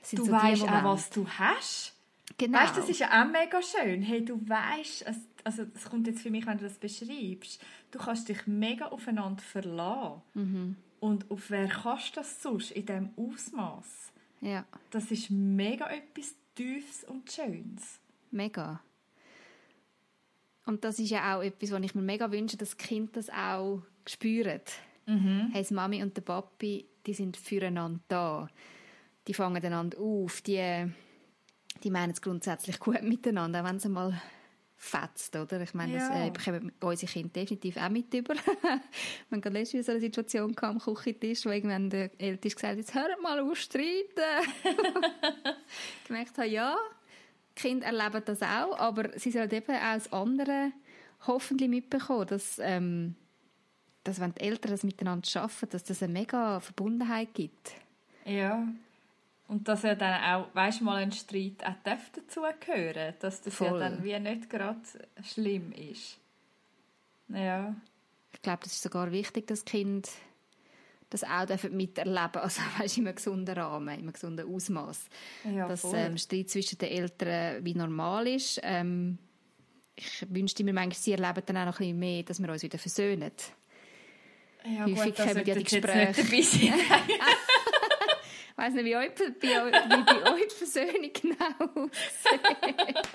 [0.00, 1.94] Sind Du so weißt auch, was du hast.
[2.38, 2.58] Genau.
[2.58, 4.02] Weißt, das ist ja auch mega schön.
[4.02, 7.60] Hey, du weißt, es- also das kommt jetzt für mich, wenn du das beschreibst.
[7.90, 10.22] Du kannst dich mega aufeinander verlassen.
[10.34, 10.76] Mhm.
[11.00, 13.86] Und auf wer kannst du das sonst in diesem Ausmaß?
[14.40, 17.98] ja, Das ist mega etwas Tiefes und Schönes.
[18.30, 18.80] mega.
[20.64, 23.82] Und das ist ja auch etwas, was ich mir mega wünsche, dass Kinder das auch
[24.06, 24.60] spüren.
[25.06, 28.48] Hey, die Mami und der Papi, die sind füreinander da.
[29.26, 30.40] Die fangen einander auf.
[30.42, 30.86] Die,
[31.82, 34.20] die meinen es grundsätzlich gut miteinander, auch wenn es mal
[34.76, 35.60] fetzt, oder?
[35.60, 36.26] Ich meine, das Ja.
[36.26, 38.34] äh, bekommen unsere Kinder definitiv auch mit über.
[38.62, 38.80] Wir
[39.32, 42.70] haben gerade letztens wieder so eine Situation gehabt am Küchentisch, wo irgendwann der Älteste gesagt
[42.72, 44.46] hat, jetzt hört mal auf streiten.
[46.12, 46.76] gemerkt habe, ja,
[47.56, 50.72] die Kinder erleben das auch, aber sie sollen eben auch das andere
[51.26, 53.14] hoffentlich mitbekommen, dass, ähm,
[54.04, 57.72] dass wenn die Eltern das miteinander schaffen, dass das eine mega Verbundenheit gibt.
[58.24, 58.66] Ja.
[59.48, 63.68] Und dass ja dann auch, weißt du, mal ein Streit auch dazugehören, dass das ja
[63.68, 63.80] Voll.
[63.80, 64.80] dann wie nicht gerade
[65.22, 66.18] schlimm ist.
[67.28, 67.74] Ja.
[68.32, 70.08] Ich glaube, das ist sogar wichtig, dass Kinder
[71.12, 75.00] das auch dürfen miterleben also weißt, in einem gesunden Rahmen, in einem gesunden Ausmaß.
[75.54, 78.60] Ja, dass ähm, Streit zwischen den Eltern wie normal ist.
[78.62, 79.18] Ähm,
[79.94, 82.62] ich wünschte mir manchmal, sie erleben dann auch noch ein bisschen mehr, dass wir uns
[82.62, 83.30] wieder versöhnen.
[84.64, 86.20] Ja, Häufig gut, kommen ja die Gespräche.
[86.20, 86.72] Ich
[88.56, 93.08] weiss nicht, wie, euch, bei, euch- wie bei euch die Versöhnung genau aussieht.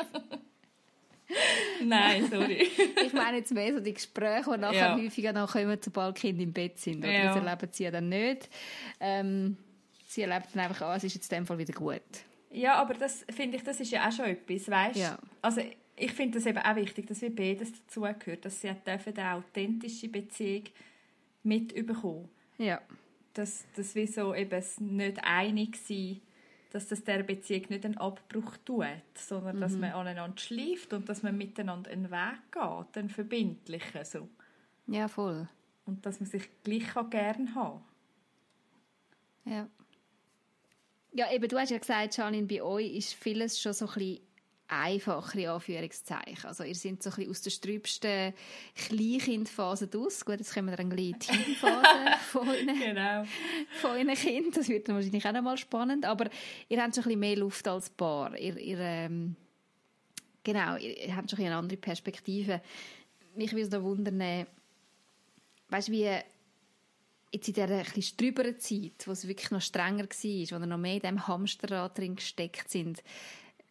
[1.84, 2.68] Nein, sorry.
[3.06, 4.98] Ich meine jetzt mehr so die Gespräche, die nachher Ja.
[4.98, 7.00] häufiger noch kommen, sobald Kinder im Bett sind.
[7.00, 7.12] Oder?
[7.12, 7.26] Ja.
[7.34, 8.50] Das erleben sie ja dann nicht.
[9.00, 9.58] Ähm,
[10.08, 12.02] sie erleben dann einfach, ah, es ist jetzt in dem Fall wieder gut.
[12.52, 14.98] Ja, aber das finde ich, das ist ja auch schon etwas, weißt?
[14.98, 15.20] Ja.
[15.42, 15.62] Also
[15.96, 20.08] ich finde das eben auch wichtig, dass wir beides dazugehört, dass sie dürfen eine authentische
[20.08, 20.64] Beziehung
[21.44, 22.30] mitbekommen.
[22.58, 22.82] Ja.
[23.34, 26.22] Dass, dass wir so eben nicht einig sind,
[26.72, 31.24] dass das der Beziehung nicht einen Abbruch tut, sondern dass man aneinander schläft und dass
[31.24, 34.30] man miteinander einen Weg geht, einen verbindlichen so.
[34.88, 35.48] ja, voll.
[35.86, 37.82] Und dass man sich gleich auch gern haben
[39.46, 39.68] Ja.
[41.14, 44.27] Ja, eben, du hast ja gesagt, Janine, bei euch ist vieles schon so ein bisschen
[44.68, 46.46] einfacher, in Anführungszeichen.
[46.46, 48.34] Also ihr seid so ein bisschen aus der strübsten
[48.76, 50.26] Kleinkindphase aus.
[50.26, 51.88] Gut, jetzt kommen wir dann gleich in die Teamphase
[52.32, 53.24] von euren, Genau.
[53.82, 54.52] von euren Kindern.
[54.54, 56.06] Das wird dann wahrscheinlich auch noch mal spannend.
[56.06, 56.30] Aber
[56.70, 58.38] ihr habt schon ein bisschen mehr Luft als Paar.
[58.38, 59.36] Ihr, ihr, ähm,
[60.44, 62.62] genau, ihr, ihr habt schon ein bisschen eine andere Perspektive.
[63.36, 64.46] Mich würde da wundern,
[65.70, 66.10] weißt du, wie
[67.32, 70.10] jetzt in dieser etwas trüberen Zeit, wo es wirklich noch strenger war,
[70.60, 73.04] wo ihr noch mehr in diesem Hamsterrad drin gesteckt sind,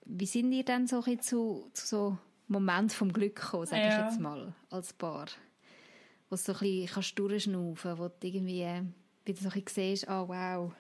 [0.06, 3.96] wie sind ihr dann so ein zu, zu so Moment vom Glück gekommen, sage ich
[3.96, 4.06] Ja.
[4.06, 5.26] jetzt mal, als Paar?
[6.30, 8.82] Wo du so ein bisschen kannst durchschnaufen wo du irgendwie
[9.24, 10.72] wieder so ein bisschen siehst, oh wow,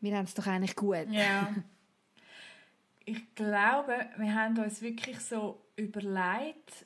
[0.00, 1.06] wir haben es doch eigentlich gut.
[1.10, 1.52] Ja.
[3.06, 6.84] Ich glaube, wir haben uns wirklich so überlegt,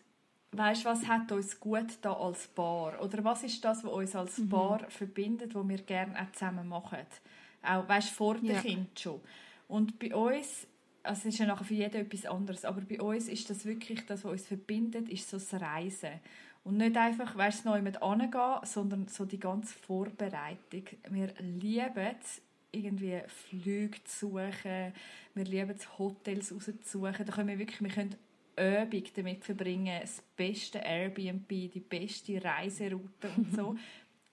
[0.53, 3.03] weißt, was hat uns gut da als Paar?
[3.03, 6.99] Oder was ist das, was uns als Paar verbindet, was wir gerne auch zusammen machen?
[7.63, 8.61] Auch, weißt, vor dem Ja.
[8.61, 9.21] Kind schon.
[9.69, 10.67] Und bei uns,
[11.05, 14.05] also es ist ja nachher für jeden etwas anderes, aber bei uns ist das wirklich,
[14.07, 16.21] das, was uns verbindet, ist so das Reisen.
[16.65, 20.85] Und nicht einfach, weißt du, neu mit angehen, sondern so die ganze Vorbereitung.
[21.11, 22.41] Wir lieben es,
[22.73, 24.93] irgendwie Flüge zu suchen.
[25.35, 27.27] Wir lieben es, Hotels rauszusuchen.
[27.27, 28.17] Da können wir wirklich, wir können
[28.57, 33.77] Übung damit verbringen, das beste Airbnb, die beste Reiseroute und so.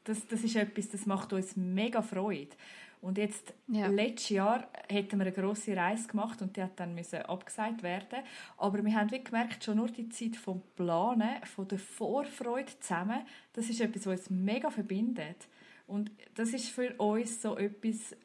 [0.03, 2.55] Das, das ist etwas, das macht uns mega Freude.
[3.01, 3.87] Und jetzt, Ja.
[3.87, 8.19] letztes Jahr, hätten wir eine grosse Reise gemacht und die hat dann müssen abgesagt werden.
[8.57, 13.21] Aber wir haben wie gemerkt, schon nur die Zeit vom Planen, von der Vorfreude zusammen,
[13.53, 15.47] das ist etwas, was uns mega verbindet.
[15.87, 18.15] Und das ist für uns so etwas,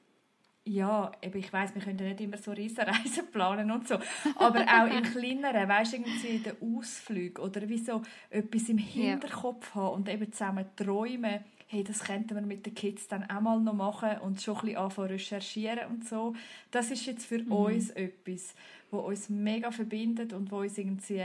[0.65, 3.95] ja, eben, ich weiß, wir können ja nicht immer so riesen Reisen planen und so,
[4.35, 9.75] aber auch im Kleineren, weißt du, irgendwie den Ausflug oder wie so etwas im Hinterkopf
[9.75, 13.61] haben und eben zusammen träumen, hey, das könnten wir mit den Kids dann auch mal
[13.61, 16.35] noch machen und schon ein bisschen anfangen recherchieren und so.
[16.71, 18.55] Das ist jetzt für uns etwas,
[18.91, 21.23] was uns mega verbindet und was uns irgendwie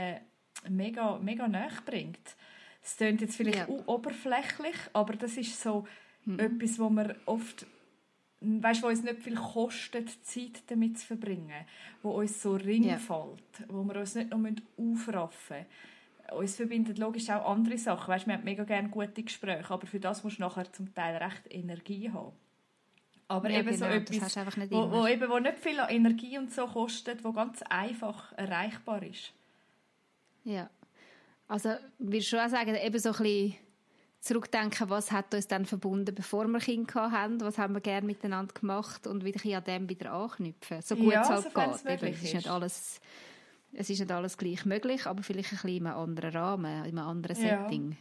[0.68, 2.36] mega, mega nahe bringt.
[2.82, 3.74] Es klingt jetzt vielleicht Ja.
[3.86, 5.86] oberflächlich, aber das ist so
[6.36, 7.66] etwas, wo wir oft
[8.40, 11.64] weißt, wo uns nicht viel kostet, Zeit damit zu verbringen,
[12.02, 12.98] wo uns so Ring Ja.
[12.98, 14.40] fällt, wo wir uns nicht noch
[14.76, 15.66] aufraffen müssen.
[16.30, 18.08] Uns verbindet logisch auch andere Sachen.
[18.08, 21.16] Weißt, wir haben mega gerne gute Gespräche, aber für das musst du nachher zum Teil
[21.16, 22.32] recht Energie haben.
[23.28, 26.38] Aber Ja, eben so genau, das etwas, nicht wo, wo, eben, wo nicht viel Energie
[26.38, 29.32] und so kostet, wo ganz einfach erreichbar ist.
[30.44, 30.68] Ja.
[31.48, 33.54] Also, ich würde schon auch sagen, eben so ein bisschen
[34.20, 38.54] zurückdenken, was hat uns dann verbunden, bevor wir Kinder hatten, was haben wir gerne miteinander
[38.54, 40.80] gemacht und wieder an dem wieder anknüpfen.
[40.80, 42.02] So gut Ja, es halt geht.
[42.02, 42.34] Eben, es ist.
[42.34, 43.00] nicht alles
[43.72, 46.98] es ist nicht alles gleich möglich, aber vielleicht ein bisschen in einem anderen Rahmen, in
[46.98, 47.58] einem anderen Ja.
[47.64, 47.96] Setting.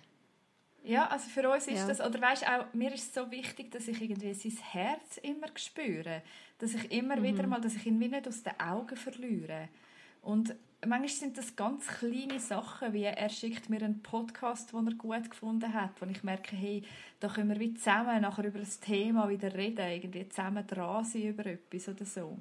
[0.84, 1.88] Ja, also für uns ist Ja.
[1.88, 5.48] das, oder weißt auch, mir ist es so wichtig, dass ich irgendwie sein Herz immer
[5.56, 6.24] spüre,
[6.58, 7.24] dass ich immer Mhm.
[7.24, 9.70] wieder mal, dass ich ihn nicht aus den Augen verliere.
[10.24, 14.94] Und manchmal sind das ganz kleine Sachen, wie er schickt mir einen Podcast, den er
[14.96, 16.82] gut gefunden hat, wo ich merke, hey,
[17.20, 21.24] da können wir wie zusammen nachher über das Thema wieder reden, irgendwie zusammen dran sein
[21.28, 22.40] über etwas oder so.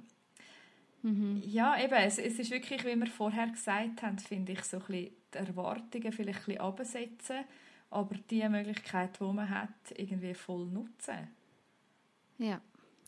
[1.03, 4.83] Ja, eben, es, es ist wirklich, wie wir vorher gesagt haben, finde ich, so ein
[4.85, 7.45] bisschen die Erwartungen vielleicht ein bisschen absetzen,
[7.91, 11.29] aber die Möglichkeit, die man hat, irgendwie voll nutzen.
[12.39, 12.61] Ja.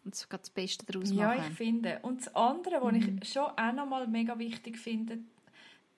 [0.04, 1.44] Und sogar das Beste daraus Ja, machen.
[1.48, 2.00] ich finde.
[2.02, 5.18] Und das andere, was ich schon auch noch mal mega wichtig finde,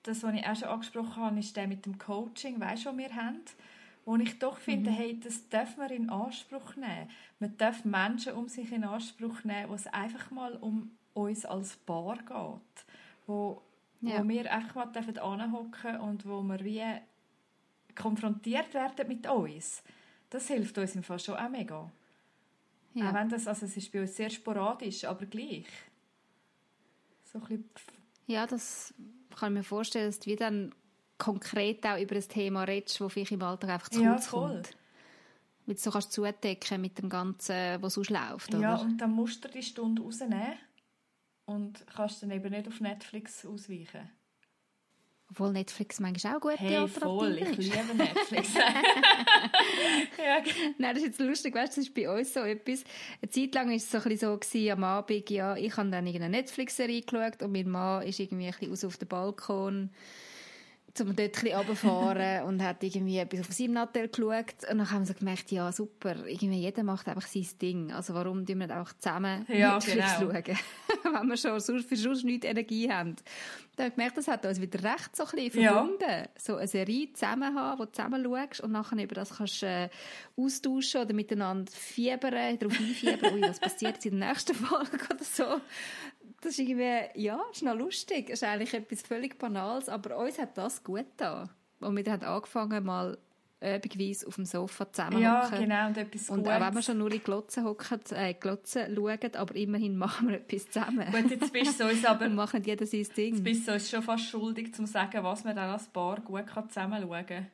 [0.03, 2.97] das, was ich auch schon angesprochen habe, ist der mit dem Coaching, weißt du, was
[2.97, 3.41] wir haben?
[4.05, 7.09] Wo ich doch finde, hey, das darf man in Anspruch nehmen.
[7.39, 11.75] Man darf Menschen um sich in Anspruch nehmen, wo es einfach mal um uns als
[11.77, 12.85] Paar geht.
[13.25, 13.61] Wo,
[14.01, 14.19] Ja.
[14.23, 16.83] wo wir einfach mal anhocken und wo wir wie
[17.95, 19.81] konfrontiert werden mit uns.
[20.29, 21.77] Das hilft uns im Fall schon auch mega.
[21.77, 21.91] Auch
[22.93, 23.13] Ja.
[23.13, 25.65] wenn das, also es ist bei uns sehr sporadisch, aber gleich.
[27.23, 27.69] So ein bisschen
[28.27, 28.93] Ja, das
[29.35, 30.73] kann ich mir vorstellen, dass du wie dann
[31.17, 34.77] konkret auch über ein Thema redest, das vielleicht im Alltag einfach zu kurz ja, kommt.
[35.65, 38.61] Weil du so kannst zudecken mit dem Ganzen, was sonst läuft, oder?
[38.61, 40.53] Ja, und dann musst du die Stunde rausnehmen
[41.45, 44.09] und kannst dann eben nicht auf Netflix ausweichen.
[45.31, 48.53] Obwohl Netflix manchmal auch gute hey, Alternativen voll, ich liebe Netflix.
[48.53, 50.43] ja.
[50.77, 52.83] Nein, das ist jetzt lustig, weißt du, das ist bei uns so etwas.
[53.21, 55.89] Eine Zeit lang war es so ein bisschen so gewesen, am Abend, ja, ich habe
[55.89, 59.89] dann irgendeine Netflix-Serie geschaut und mein Mann ist irgendwie ein bisschen raus auf den Balkon
[61.01, 64.69] um dort ein runterfahren und hat irgendwie etwas auf seinem Nattel geschaut.
[64.69, 67.91] Und dann haben wir so gemerkt, ja, super, irgendwie jeder macht einfach sein Ding.
[67.91, 70.05] Also warum tun wir nicht einfach zusammen ja, genau.
[70.05, 70.57] schauen,
[71.03, 73.15] wenn wir schon für sonst nichts Energie haben.
[73.75, 75.99] Dann habe ich gemerkt, das hat uns wieder recht so ein bisschen verbunden.
[76.09, 76.27] Ja.
[76.37, 79.89] So eine Serie zusammen haben, wo du zusammen schaust und nachher über das kannst äh,
[80.37, 85.61] austauschen oder miteinander fiebern, darauf einfiebern, ui, was passiert in der nächsten Folge oder so
[86.45, 88.27] das ist irgendwie, ja, ist noch lustig.
[88.27, 91.49] Das ist eigentlich etwas völlig Banales, aber uns hat das gut getan.
[91.79, 93.17] Und wir haben angefangen, mal
[93.61, 97.11] übigweise auf dem Sofa zusammen Ja, genau, und etwas Und auch wenn wir schon nur
[97.11, 101.05] in Glotze hocken, äh, Glotze schauen, aber immerhin machen wir etwas zusammen.
[101.11, 102.25] Gut, jetzt bist du uns aber...
[102.25, 103.33] und machen jeder sein Ding.
[103.33, 106.45] Jetzt bist du uns schon fast schuldig, zu sagen, was man dann als Paar gut
[106.69, 107.47] zusammen schauen kann.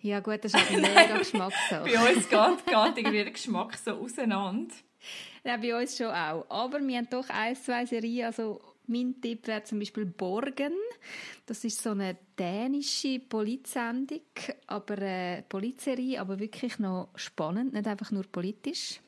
[0.00, 1.84] Ja gut, das ist auch mega Geschmackssache.
[1.84, 4.74] Bei uns geht, geht irgendwie der Geschmack so auseinander.
[5.44, 6.46] Ja, bei uns schon auch.
[6.48, 8.26] Aber wir haben doch ein, zwei Serien.
[8.26, 10.74] Also mein Tipp wäre zum Beispiel Borgen.
[11.46, 14.20] Das ist so eine dänische Polizsendung,
[14.66, 19.00] aber eine Polizserie, aber wirklich noch spannend, nicht einfach nur politisch.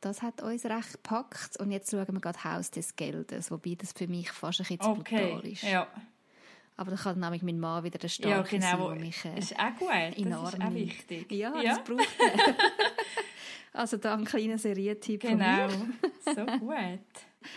[0.00, 1.58] Das hat uns recht gepackt.
[1.58, 4.98] Und jetzt schauen wir gerade Haus des Geldes, wobei das für mich fast ein bisschen
[4.98, 5.32] okay.
[5.32, 5.62] brutal ist.
[5.62, 5.88] Ja.
[6.76, 8.88] Aber dann kann nämlich mein Mann wieder der Starke ja, genau.
[8.88, 9.90] sein, mich äh, ist auch gut.
[9.90, 11.30] das ist auch wichtig.
[11.30, 11.76] Ja, ja.
[11.76, 12.08] das braucht
[13.72, 15.68] Also da ein kleiner Serientipp genau.
[16.24, 17.00] so gut.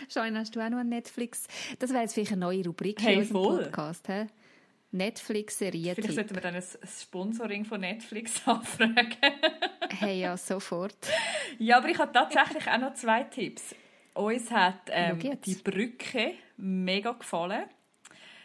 [0.08, 1.46] Schein, hast du auch noch einen Netflix?
[1.78, 4.06] Das wäre jetzt vielleicht eine neue Rubrik hey, in unserem Podcast.
[4.06, 4.26] He?
[4.92, 6.04] Netflix-Serientipp.
[6.04, 9.16] Vielleicht sollten wir dann ein Sponsoring von Netflix anfragen.
[9.90, 10.96] hey, ja, sofort.
[11.58, 13.74] Ja, aber ich habe tatsächlich auch noch zwei Tipps.
[14.14, 17.64] Uns hat ähm, die Brücke mega gefallen.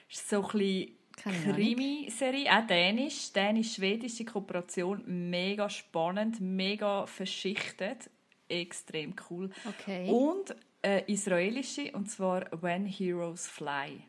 [0.10, 8.10] Ist so ein bisschen Krimi-Serie, auch dänisch, dänisch-schwedische Kooperation, mega spannend, mega verschichtet,
[8.48, 9.50] extrem cool.
[9.68, 10.10] Okay.
[10.10, 14.02] Und äh, israelische, und zwar When Heroes Fly,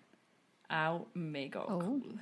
[0.68, 1.82] auch mega oh.
[1.82, 2.18] cool.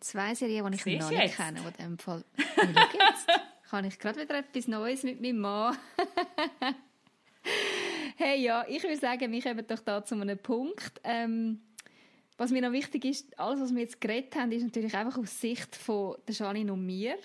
[0.00, 1.36] Zwei Serien, die ich Siehst noch nicht jetzt?
[1.36, 2.24] kenne, die in dem Fall...
[2.36, 3.28] jetzt
[3.70, 5.76] kann ich gerade wieder etwas Neues mit meinem Mann.
[8.16, 11.00] hey, ja, ich würde sagen, wir kommen doch da zu einem Punkt.
[11.02, 11.62] Ähm,
[12.36, 15.40] was mir noch wichtig ist, alles, was wir jetzt geredet haben, ist natürlich einfach aus
[15.40, 17.16] Sicht von der Janine und mir,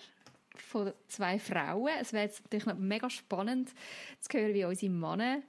[0.55, 1.91] von zwei Frauen.
[1.99, 3.71] Es wäre jetzt natürlich noch mega spannend
[4.19, 5.41] zu hören, wie unsere Männer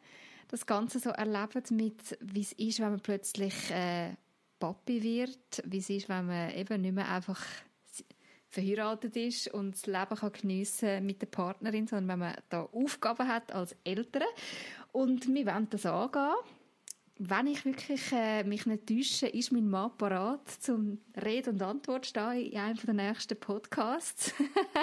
[0.48, 4.14] das Ganze so erleben, mit, wie es ist, wenn man plötzlich äh,
[4.58, 7.44] Papi wird, wie es ist, wenn man eben nicht mehr einfach
[8.48, 13.28] verheiratet ist und das Leben kann geniessen mit der Partnerin, sondern wenn man da Aufgaben
[13.28, 14.24] hat als Eltern.
[14.90, 16.34] Und wir wollen das angehen
[17.22, 22.06] wenn ich wirklich äh, mich nicht täusche, ist mein Mann parat zum Rede und Antwort
[22.06, 24.32] stehen in einem der nächsten Podcasts.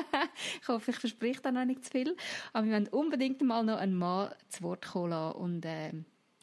[0.62, 2.16] ich hoffe, ich verspreche da noch nicht zu viel.
[2.54, 5.94] Aber wir wollen unbedingt mal noch einen Mann zu Wort kommen lassen und äh,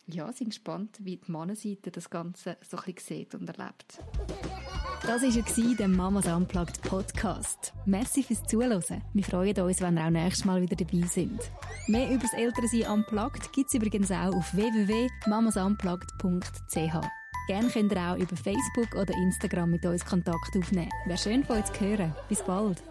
[0.09, 4.00] ja, sind gespannt, wie die Mannenseite das Ganze so ein bisschen sieht und erlebt.
[5.07, 7.75] Das war der Mamas Unplugged Podcast.
[7.85, 8.83] Merci fürs Zuhören.
[9.12, 11.38] Wir freuen uns, wenn ihr auch nächstes Mal wieder dabei sind.
[11.88, 17.07] Mehr über das Elternsein Unplugged gibt es übrigens auch auf www.mamasunplugged.ch.
[17.47, 20.88] Gerne könnt ihr auch über Facebook oder Instagram mit uns Kontakt aufnehmen.
[21.05, 22.14] Wäre schön von euch zu hören.
[22.31, 22.83] Bis bald.